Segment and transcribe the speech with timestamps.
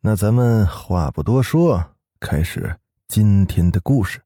[0.00, 1.84] 那咱们话不多说，
[2.20, 2.76] 开始
[3.08, 4.20] 今天的故事。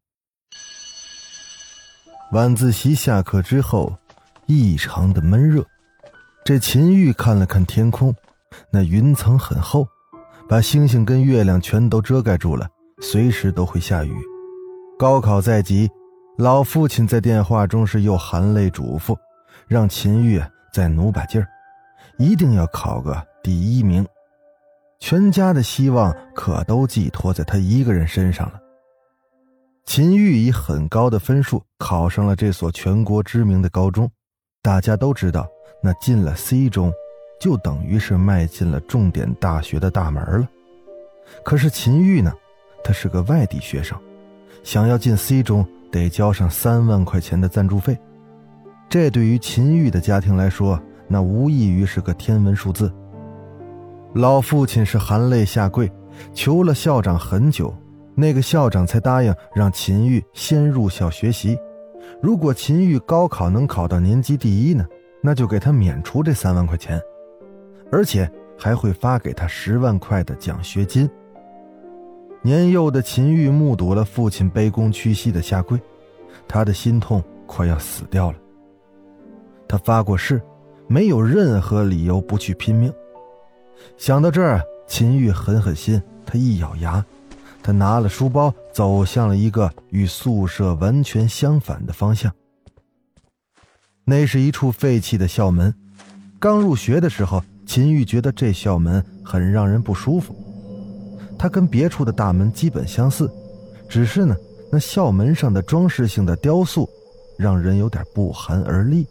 [2.32, 3.96] 晚自习下课之后，
[4.44, 5.64] 异常的闷热。
[6.44, 8.14] 这秦玉看了看天空，
[8.70, 9.88] 那云层很厚，
[10.46, 12.68] 把星星跟月亮全都遮盖住了，
[13.00, 14.14] 随时都会下雨。
[14.98, 15.90] 高考在即，
[16.36, 19.16] 老父亲在电话中是又含泪嘱咐，
[19.66, 20.38] 让秦玉
[20.70, 21.48] 再努把劲儿，
[22.18, 24.06] 一定要考个第一名。
[25.02, 28.60] 全家的希望可都寄托在他一个人身上了。
[29.84, 34.08] 秦玉以很高的分数考上了这所全国知名的高中，
[34.62, 35.44] 大家都知道，
[35.82, 36.92] 那进了 C 中，
[37.40, 40.48] 就等于是迈进了重点大学的大门了。
[41.42, 42.32] 可是秦玉呢，
[42.84, 43.98] 他是个外地学生，
[44.62, 47.98] 想要进 C 中得交上三万块钱的赞助费，
[48.88, 52.90] 这对于秦玉的家庭来说，那无异于是个天文数字。
[54.14, 55.90] 老父亲是含泪下跪，
[56.34, 57.74] 求了校长很久，
[58.14, 61.58] 那个校长才答应让秦玉先入校学习。
[62.20, 64.86] 如果秦玉高考能考到年级第一呢，
[65.22, 67.00] 那就给他免除这三万块钱，
[67.90, 71.08] 而且还会发给他十万块的奖学金。
[72.42, 75.80] 年幼的秦玉目睹了父亲卑躬屈膝的下跪，
[76.46, 78.38] 他的心痛快要死掉了。
[79.66, 80.42] 他发过誓，
[80.86, 82.92] 没有任何理由不去拼命。
[83.96, 86.02] 想到这儿，秦玉狠狠心。
[86.24, 87.04] 他一咬牙，
[87.62, 92.32] 他拿了书包，走向了一个与宿舍完全相反的方向。
[94.04, 95.74] 那是一处废弃的校门。
[96.40, 100.34] 刚入学的时候，秦玉觉得这校门很让人不舒服。
[101.38, 103.30] 它跟别处的大门基本相似，
[103.88, 104.34] 只是呢，
[104.70, 106.88] 那校门上的装饰性的雕塑，
[107.36, 109.06] 让人有点不寒而栗。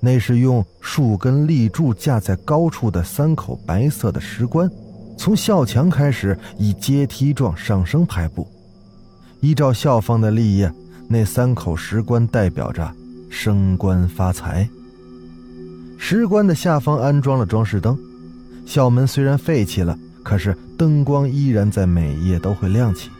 [0.00, 4.70] 那是用数根立柱架在高处的三口白色的石棺，
[5.16, 8.46] 从校墙开始以阶梯状上升排布。
[9.40, 10.68] 依照校方的立意，
[11.08, 12.92] 那三口石棺代表着
[13.28, 14.68] 升官发财。
[15.98, 17.98] 石棺的下方安装了装饰灯，
[18.64, 23.10] 校门虽然废弃了，可是灯光依然在每夜都会亮起。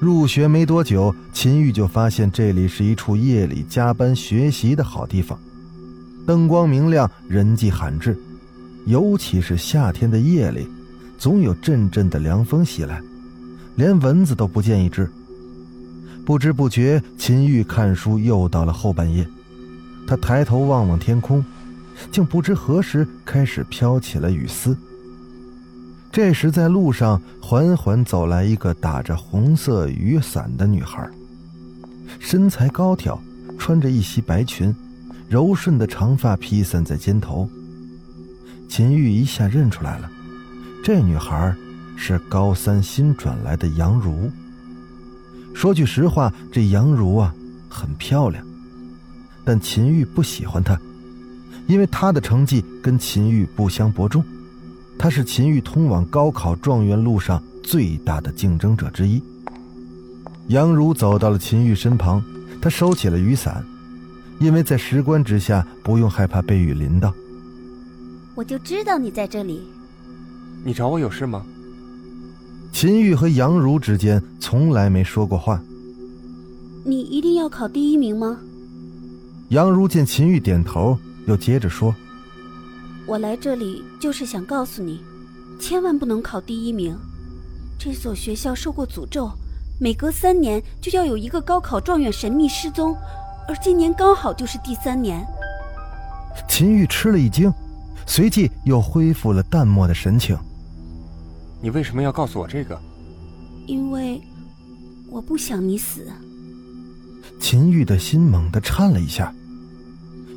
[0.00, 5.38] 入学没多久，秦玉就发现这里是一处夜里加班学习的好地方。
[6.26, 8.16] 灯光明亮，人迹罕至，
[8.86, 10.68] 尤其是夏天的夜里，
[11.18, 13.00] 总有阵阵的凉风袭来，
[13.76, 15.10] 连蚊子都不见一只。
[16.24, 19.26] 不知不觉，秦玉看书又到了后半夜。
[20.06, 21.44] 他抬头望望天空，
[22.12, 24.76] 竟不知何时开始飘起了雨丝。
[26.12, 31.08] 这时，在路上缓缓走来一个打着红色雨伞的女孩，
[32.20, 33.20] 身材高挑，
[33.58, 34.72] 穿着一袭白裙。
[35.32, 37.48] 柔顺的长发披散在肩头，
[38.68, 40.10] 秦玉一下认出来了，
[40.84, 41.56] 这女孩
[41.96, 44.30] 是高三新转来的杨如。
[45.54, 47.34] 说句实话，这杨如啊
[47.66, 48.44] 很漂亮，
[49.42, 50.78] 但秦玉不喜欢她，
[51.66, 54.22] 因为她的成绩跟秦玉不相伯仲，
[54.98, 59.22] 她是秦玉通往高考状元路上最大的竞争者之一。
[60.48, 62.22] 杨如走到了秦玉身旁，
[62.60, 63.64] 她收起了雨伞。
[64.42, 67.14] 因为在石棺之下，不用害怕被雨淋到。
[68.34, 69.62] 我就知道你在这里。
[70.64, 71.46] 你找我有事吗？
[72.72, 75.62] 秦玉和杨如之间从来没说过话。
[76.84, 78.36] 你一定要考第一名吗？
[79.50, 81.94] 杨如见秦玉点头，又接着说
[83.06, 85.00] ：“我来这里就是想告诉你，
[85.60, 86.98] 千万不能考第一名。
[87.78, 89.30] 这所学校受过诅咒，
[89.78, 92.96] 每隔三年就要有一个高考状元神秘失踪。”
[93.48, 95.24] 而今年刚好就是第三年。
[96.48, 97.52] 秦玉吃了一惊，
[98.06, 100.38] 随即又恢复了淡漠的神情。
[101.60, 102.78] 你为什么要告诉我这个？
[103.66, 104.20] 因为
[105.08, 106.06] 我不想你死。
[107.40, 109.32] 秦玉的心猛地颤了一下，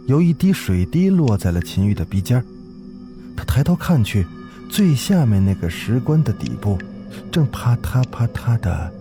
[0.07, 2.43] 有一滴水滴落在了秦玉的鼻尖。
[3.37, 4.25] 他抬头看去，
[4.69, 6.77] 最下面那个石棺的底部，
[7.31, 8.91] 正啪嗒啪嗒的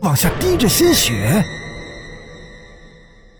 [0.00, 1.44] 往下滴着鲜血。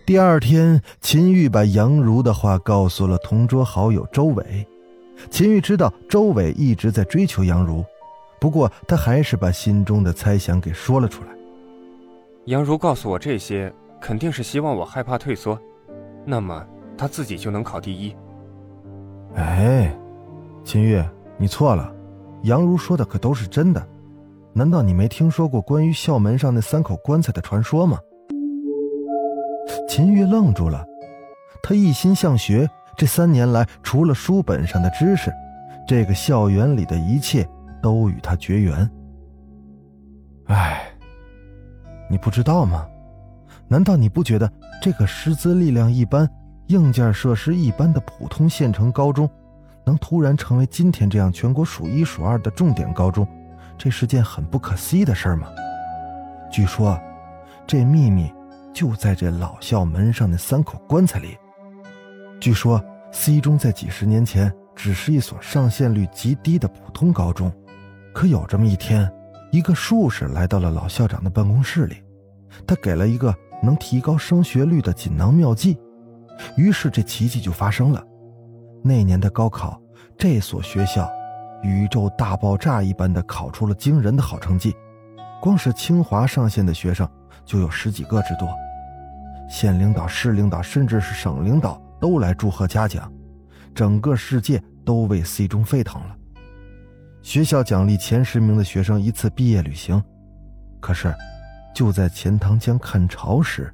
[0.09, 4.67] 第二天，秦玉把杨如的话告诉了同桌好友周伟。
[5.29, 7.85] 秦玉知道周伟一直在追求杨如，
[8.41, 11.29] 不过他还是把心中的猜想给说了出来。
[12.45, 13.71] 杨如告诉我这些，
[14.01, 15.55] 肯定是希望我害怕退缩，
[16.25, 16.65] 那么
[16.97, 18.15] 他自己就能考第一。
[19.35, 19.95] 哎，
[20.63, 20.99] 秦玉，
[21.37, 21.93] 你错了，
[22.45, 23.87] 杨如说的可都是真的。
[24.53, 27.99] 难道你没听说过关于校门上那三口棺材的传说吗？
[29.87, 30.85] 秦玉愣住了，
[31.63, 35.31] 他一心向学，这三年来除了书本上的知识，
[35.87, 37.47] 这个校园里的一切
[37.81, 38.89] 都与他绝缘。
[40.45, 40.81] 哎，
[42.09, 42.87] 你不知道吗？
[43.67, 44.51] 难道你不觉得
[44.81, 46.27] 这个师资力量一般、
[46.67, 49.29] 硬件设施一般的普通县城高中，
[49.85, 53.27] 能突然成为今天这样全国数一数二的重点高中？
[53.77, 55.47] 这是件很不可思议的事吗？
[56.51, 56.99] 据说，
[57.67, 58.31] 这秘密
[58.73, 61.37] 就在这老校门上那三口棺材里。
[62.39, 67.51] 据说，C 中在几十年前只是一所上线率极低的普通高中，
[68.13, 69.11] 可有这么一天，
[69.51, 72.03] 一个术士来到了老校长的办公室里，
[72.65, 75.77] 他给了一个能提高升学率的锦囊妙计，
[76.55, 78.03] 于是这奇迹就发生了。
[78.83, 79.81] 那年的高考，
[80.17, 81.09] 这所学校。
[81.61, 84.73] 宇宙大爆炸一般的考出了惊人的好成绩，
[85.41, 87.05] 光是清华上线的学生
[87.49, 88.47] 就有十几个之多，
[89.49, 93.11] 县领导、市领导，甚至是省领导都来祝贺嘉奖，
[93.73, 96.15] 整个世界都为 C 中沸腾了。
[97.23, 99.99] 学校奖励前十名的学生一次毕业旅行，
[100.79, 101.11] 可是
[101.73, 103.73] 就在钱塘江看潮时，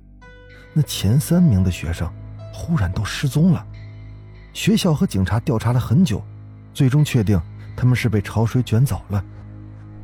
[0.71, 2.09] 那前三名的学生
[2.53, 3.67] 忽然都失踪了。
[4.53, 6.23] 学校和警察调查了很久，
[6.73, 7.37] 最终确定。
[7.75, 9.21] 他们是被潮水卷走了，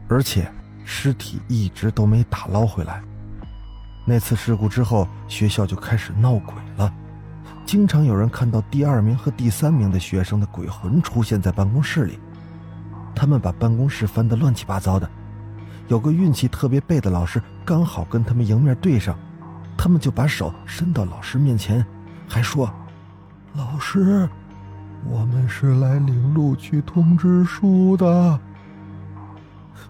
[0.10, 0.52] 而且
[0.84, 3.02] 尸体一直都没打捞回来。
[4.04, 6.92] 那次事故之后，学校就开始闹鬼了，
[7.66, 12.20] 经常有人看到第二名和第三名的学生的鬼魂出现在办公室里。
[13.14, 15.10] 他们把办公室翻得乱七八糟的，
[15.88, 19.18] 有个运气特别背的老师刚好跟他们迎面对上，
[19.78, 21.86] 他们就把手伸到老师面前，
[22.28, 22.74] 还说
[23.54, 24.28] ：“老师。”
[25.04, 28.40] 我们是来领录取通知书的。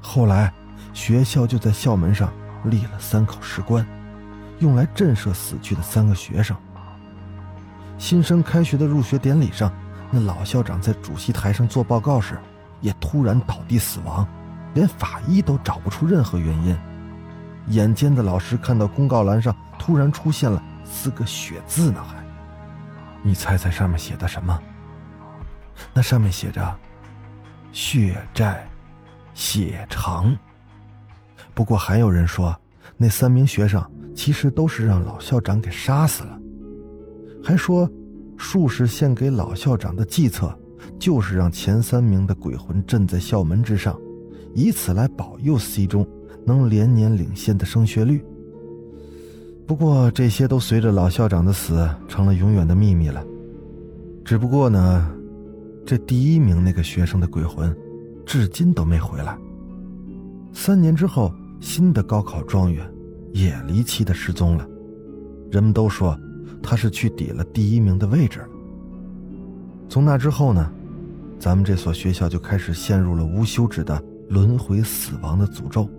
[0.01, 0.53] 后来，
[0.93, 2.31] 学校就在校门上
[2.63, 3.85] 立了三口石棺，
[4.61, 6.55] 用来震慑死去的三个学生。
[7.97, 9.71] 新生开学的入学典礼上，
[10.09, 12.39] 那老校长在主席台上做报告时，
[12.79, 14.25] 也突然倒地死亡，
[14.73, 16.77] 连法医都找不出任何原因。
[17.67, 22.15] 眼尖的老师看到公告栏上突然出现了四个血字呢，还，
[23.21, 24.59] 你猜猜上面写的什么？
[25.93, 26.75] 那上面写着
[27.71, 28.67] “血债，
[29.33, 30.35] 血偿”。
[31.53, 32.55] 不过还有人说，
[32.97, 36.39] 那三名学生其实都是让老校长给杀死了，
[37.43, 37.89] 还说
[38.37, 40.53] 术士献给老校长的计策，
[40.99, 43.99] 就是让前三名的鬼魂镇在校门之上，
[44.53, 46.07] 以此来保佑 C 中
[46.45, 48.23] 能连年领先的升学率。
[49.65, 53.23] 不过这些都随着老校长的死成了永远的秘密了。
[54.25, 55.15] 只不过呢。
[55.83, 57.75] 这第一名那个学生的鬼魂，
[58.23, 59.35] 至今都没回来。
[60.53, 62.87] 三年之后，新的高考状元
[63.33, 64.67] 也离奇的失踪了。
[65.51, 66.17] 人们都说
[66.61, 68.49] 他是去抵了第一名的位置了。
[69.89, 70.71] 从那之后呢，
[71.39, 75.89] 咱们这所学校就开始陷入了无休止的轮回死亡的诅咒。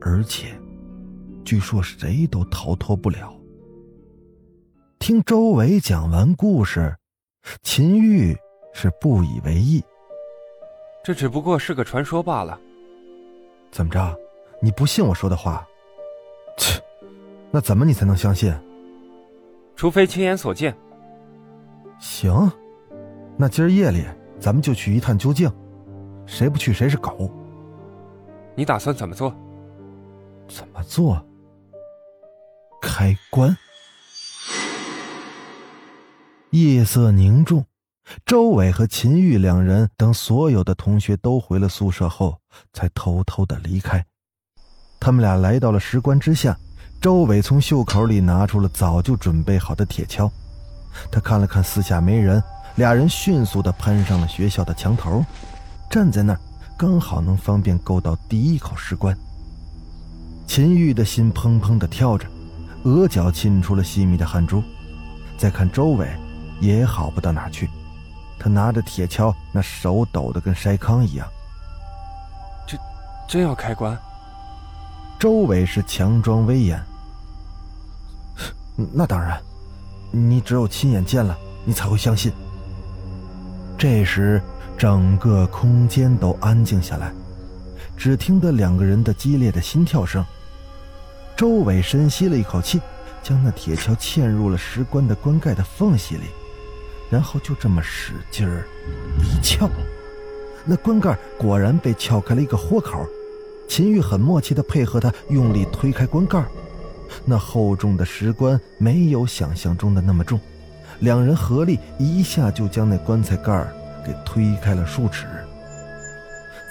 [0.00, 0.58] 而且，
[1.44, 3.32] 据说谁都逃脱不了。
[4.98, 6.96] 听周围讲完故事，
[7.62, 8.36] 秦玉。
[8.78, 9.82] 是不以为意，
[11.02, 12.60] 这只不过是个传说罢了。
[13.70, 14.14] 怎么着？
[14.60, 15.66] 你不信我说的话？
[17.56, 18.54] 切，那怎么你才能相信？
[19.76, 20.76] 除非亲眼所见。
[21.98, 22.52] 行，
[23.38, 24.04] 那今儿夜里
[24.38, 25.50] 咱们就去一探究竟，
[26.26, 27.30] 谁不去谁是狗。
[28.54, 29.34] 你打算怎么做？
[30.48, 31.24] 怎么做？
[32.82, 33.56] 开棺。
[36.50, 37.64] 夜色凝重。
[38.24, 42.38] 周伟和秦玉两人等所有的同学都回了宿舍后，
[42.72, 44.04] 才偷偷的离开。
[45.00, 46.56] 他们俩来到了石棺之下，
[47.00, 50.30] 周伟从袖口里拿出了早就准备好的铁锹。
[51.10, 52.42] 他看了看四下没人，
[52.76, 55.24] 俩人迅速的攀上了学校的墙头，
[55.90, 56.40] 站在那儿，
[56.76, 59.16] 刚好能方便够到第一口石棺。
[60.46, 62.26] 秦玉的心砰砰的跳着，
[62.84, 64.62] 额角沁出了细密的汗珠。
[65.36, 66.08] 再看周伟，
[66.60, 67.68] 也好不到哪去。
[68.38, 71.28] 他拿着铁锹，那手抖得跟筛糠一样。
[72.66, 72.78] 这，
[73.28, 73.96] 真要开棺？
[75.18, 76.80] 周伟是强装威严。
[78.92, 79.40] 那当然，
[80.10, 82.30] 你只有亲眼见了，你才会相信。
[83.78, 84.40] 这时，
[84.76, 87.12] 整个空间都安静下来，
[87.96, 90.24] 只听得两个人的激烈的心跳声。
[91.36, 92.80] 周伟深吸了一口气，
[93.22, 96.24] 将那铁锹嵌入了石棺的棺盖的缝隙里，
[97.10, 98.66] 然后就这么使劲儿
[99.18, 99.68] 一撬，
[100.64, 103.06] 那棺盖果然被撬开了一个豁口。
[103.68, 106.42] 秦玉很默契地配合他，用力推开棺盖。
[107.24, 110.38] 那厚重的石棺没有想象中的那么重，
[111.00, 113.66] 两人合力一下就将那棺材盖
[114.04, 115.26] 给推开了数尺。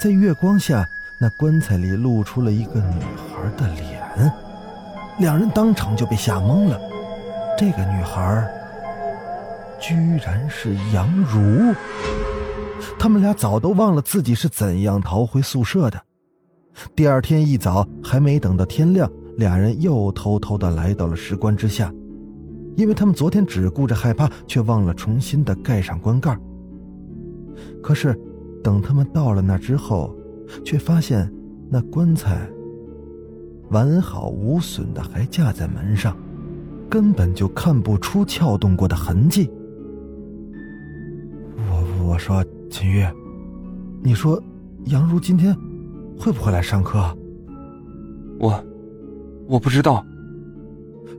[0.00, 0.86] 在月光下，
[1.18, 4.32] 那棺材里露出了一个女孩的脸，
[5.18, 6.78] 两人当场就被吓懵了。
[7.58, 8.46] 这个女孩
[9.80, 11.74] 居然是杨如，
[12.98, 16.00] 他们俩早都忘了自己是怎样逃回宿舍的。
[16.94, 21.92] 第二天一早，还没等到天亮，俩人又偷偷的来到了石棺之下，
[22.76, 26.38] 因为他们昨天只顾着害怕，却忘了重新的盖上棺盖。
[27.82, 28.18] 可是，
[28.62, 30.14] 等他们到了那之后，
[30.64, 31.32] 却发现
[31.70, 32.48] 那棺材
[33.70, 36.16] 完好无损的还架在门上，
[36.90, 39.50] 根本就看不出撬动过的痕迹。
[41.70, 43.06] 我我说秦玉，
[44.02, 44.42] 你说
[44.84, 45.56] 杨如今天？
[46.18, 47.16] 会不会来上课？
[48.38, 48.64] 我，
[49.46, 50.04] 我不知道。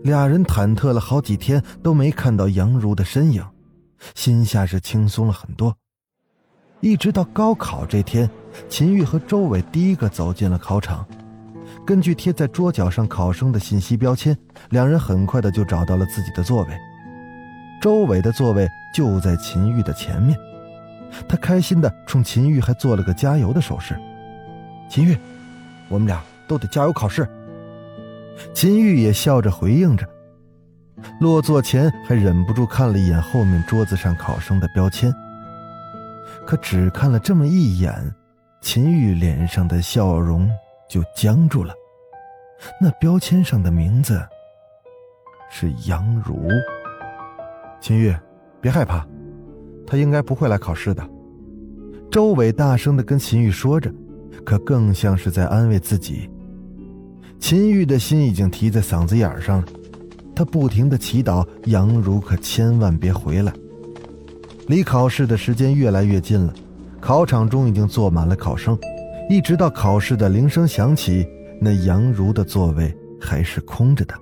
[0.03, 3.43] 俩人忐忑了好几天，都没看到杨如的身影，
[4.15, 5.75] 心下是轻松了很多。
[6.79, 8.29] 一直到高考这天，
[8.69, 11.05] 秦玉和周伟第一个走进了考场。
[11.85, 14.37] 根据贴在桌角上考生的信息标签，
[14.69, 16.69] 两人很快的就找到了自己的座位。
[17.81, 20.37] 周伟的座位就在秦玉的前面，
[21.27, 23.97] 他开心的冲秦玉还做了个加油的手势。
[24.89, 25.17] 秦玉，
[25.89, 27.27] 我们俩都得加油考试。
[28.53, 30.07] 秦玉也笑着回应着，
[31.19, 35.13] 落座前还忍不住看了一眼后面桌子上考生的标签。
[36.45, 37.93] 可只看了这么一眼，
[38.61, 40.49] 秦玉脸上的笑容
[40.89, 41.73] 就僵住了。
[42.81, 44.25] 那标签上的名字
[45.49, 46.47] 是杨如。
[47.81, 48.15] 秦玉，
[48.61, 49.05] 别害怕，
[49.85, 51.07] 他应该不会来考试的。
[52.09, 53.93] 周伟大声的跟秦玉说着。
[54.45, 56.29] 可更像是在安慰自己。
[57.39, 59.67] 秦玉的心已经提在嗓子眼上了，
[60.35, 63.53] 他不停的祈祷杨如可千万别回来。
[64.67, 66.53] 离考试的时间越来越近了，
[66.99, 68.77] 考场中已经坐满了考生，
[69.29, 71.27] 一直到考试的铃声响起，
[71.61, 72.91] 那杨如的座位
[73.21, 74.15] 还是空着的。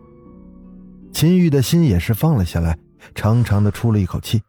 [1.11, 2.77] 秦玉的心也是放了下来，
[3.15, 4.41] 长长的出了一口气。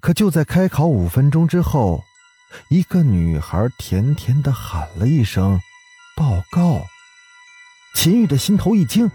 [0.00, 2.00] 可就在开考五分钟之后。
[2.68, 5.60] 一个女孩甜甜的喊了一声
[6.16, 6.82] ：“报告。”
[7.94, 9.10] 秦玉的心头一惊，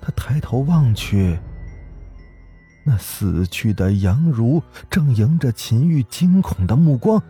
[0.00, 1.38] 他抬头望去，
[2.84, 7.22] 那死去的杨如正迎着秦玉惊恐的目光，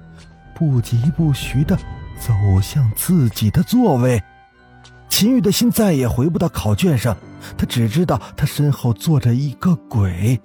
[0.55, 1.77] 不疾不徐的
[2.19, 4.23] 走向自己的座位。
[5.09, 7.17] 秦玉的心再也回不到考卷上，
[7.57, 10.41] 他只知道他身后坐着一个鬼，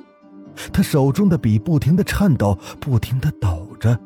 [0.72, 4.00] 他手中的笔不停的颤抖，不停的抖着。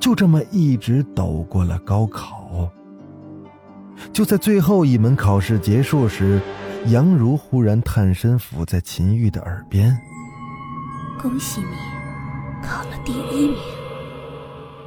[0.00, 2.70] 就这么一直抖过了高考。
[4.12, 6.40] 就在最后一门考试结束时，
[6.86, 9.98] 杨如忽然探身伏在秦玉的耳边
[11.20, 11.66] ：“恭喜你，
[12.62, 13.56] 考了第一名。”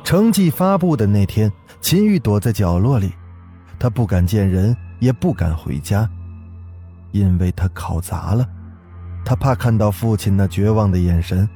[0.01, 1.51] 成绩发布的那天，
[1.81, 3.11] 秦玉躲在角落里，
[3.77, 6.09] 他不敢见人，也不敢回家，
[7.11, 8.47] 因为他考砸了，
[9.25, 11.47] 他怕看到父亲那绝望的眼神。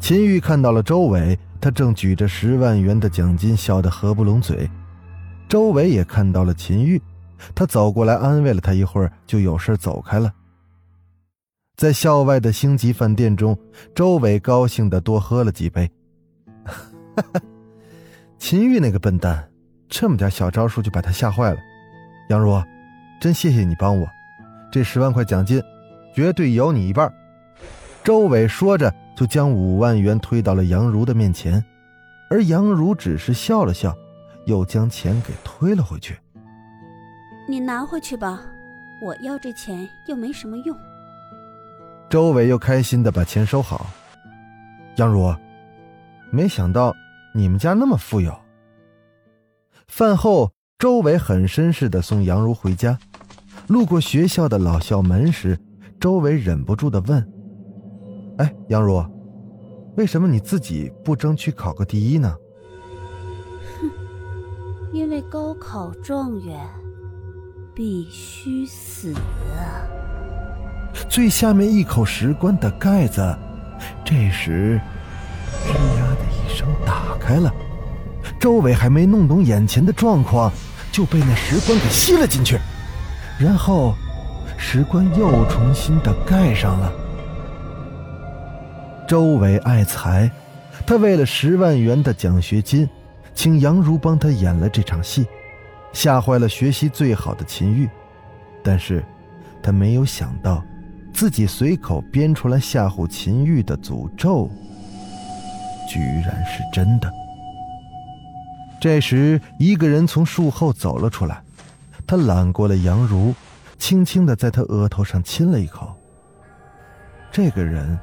[0.00, 1.38] 秦玉看到了周伟。
[1.60, 4.68] 他正举着十万元的奖金，笑得合不拢嘴。
[5.46, 7.00] 周伟也看到了秦玉，
[7.54, 10.32] 他走过来安慰了他一会儿，就有事走开了。
[11.76, 13.58] 在校外的星级饭店中，
[13.94, 15.90] 周伟高兴的多喝了几杯。
[18.38, 19.50] 秦玉那个笨蛋，
[19.88, 21.58] 这么点小招数就把他吓坏了。
[22.30, 22.62] 杨如，
[23.20, 24.08] 真谢谢你帮我，
[24.72, 25.62] 这十万块奖金，
[26.14, 27.12] 绝对有你一半。
[28.02, 28.94] 周伟说着。
[29.20, 31.62] 就将五万元推到了杨如的面前，
[32.30, 33.94] 而杨如只是笑了笑，
[34.46, 36.16] 又将钱给推了回去。
[37.46, 38.40] 你拿回去吧，
[39.02, 40.74] 我要这钱又没什么用。
[42.08, 43.90] 周伟又开心的把钱收好。
[44.96, 45.36] 杨如，
[46.30, 46.96] 没想到
[47.34, 48.34] 你们家那么富有。
[49.86, 52.98] 饭后，周伟很绅士的送杨如回家。
[53.66, 55.60] 路过学校的老校门时，
[56.00, 57.30] 周伟忍不住的问。
[58.40, 59.04] 哎，杨茹，
[59.98, 62.34] 为什么你自己不争取考个第一呢？
[63.78, 63.90] 哼，
[64.94, 66.58] 因为高考状元
[67.74, 69.84] 必须死啊！
[71.06, 73.20] 最下面一口石棺的盖子，
[74.02, 74.80] 这时
[75.66, 77.52] 吱呀的一声打开了，
[78.40, 80.50] 周伟还没弄懂眼前的状况，
[80.90, 82.58] 就被那石棺给吸了进去，
[83.38, 83.94] 然后
[84.56, 86.90] 石棺又重新的盖上了。
[89.10, 90.30] 周伟爱财，
[90.86, 92.88] 他为了十万元的奖学金，
[93.34, 95.26] 请杨如帮他演了这场戏，
[95.92, 97.90] 吓坏了学习最好的秦玉。
[98.62, 99.04] 但是，
[99.60, 100.62] 他没有想到，
[101.12, 104.48] 自己随口编出来吓唬秦玉的诅咒，
[105.88, 107.12] 居然是真的。
[108.80, 111.42] 这时，一个人从树后走了出来，
[112.06, 113.34] 他揽过了杨如，
[113.76, 115.92] 轻轻的在他额头上亲了一口。
[117.32, 117.98] 这个人。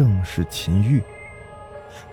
[0.00, 1.02] 正是秦玉。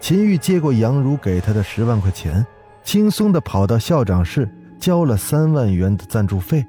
[0.02, 2.46] 秦玉接过杨如给他的十万块钱，
[2.84, 6.66] 轻松的跑到校长室交了三万元的赞助费，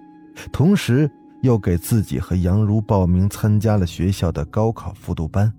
[0.53, 1.11] 同时
[1.43, 5.53] 又给自己和杨如报名参加了学校的高考复读班。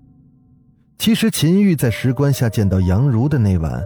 [0.96, 3.82] 其实秦玉在石棺下见到杨如的那晚，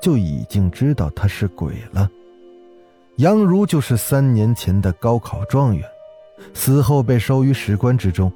[0.00, 2.08] 就已经知道他是鬼了。
[3.16, 5.84] 杨如就是三年前的高考状元，
[6.54, 8.32] 死后被收于石棺之中。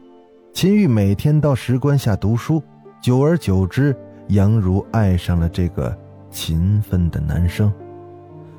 [0.52, 2.60] 秦玉每天到石棺下读书，
[3.00, 3.96] 久而久之，
[4.28, 5.96] 杨如爱上了这个
[6.30, 7.72] 勤奋的男生，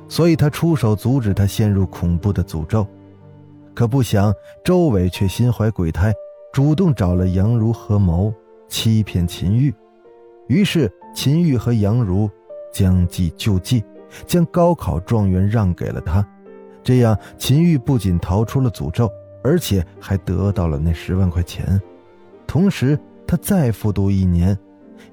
[0.08, 2.86] 所以他出手阻止他陷入恐怖的诅咒。
[3.72, 4.34] 可不想
[4.64, 6.12] 周伟却心怀鬼胎，
[6.52, 8.34] 主动找了杨如合谋，
[8.68, 9.72] 欺骗秦玉。
[10.48, 12.28] 于是秦玉和杨如
[12.72, 13.84] 将计就计，
[14.26, 16.26] 将高考状元让给了他。
[16.82, 19.10] 这样，秦玉不仅逃出了诅咒。
[19.44, 21.80] 而且还得到了那十万块钱，
[22.46, 22.96] 同时
[23.32, 24.54] 他再复读一年，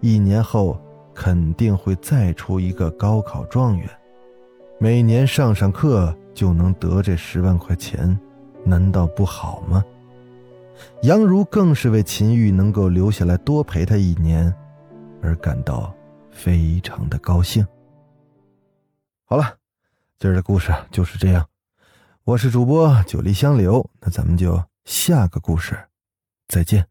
[0.02, 0.78] 一年后
[1.16, 3.90] 肯定会再出一个高考状元，
[4.78, 8.20] 每年上上课就能得这十万块钱，
[8.66, 9.82] 难道不好吗？
[11.04, 14.54] 杨如更是为秦玉能够留下来多陪他一年，
[15.22, 15.96] 而感到
[16.30, 17.66] 非常的高兴。
[19.24, 19.56] 好了，
[20.20, 21.48] 今儿的故事就是这样。
[22.26, 25.80] 我是主播九黎香柳，那咱们就下个故事
[26.50, 26.86] 再见。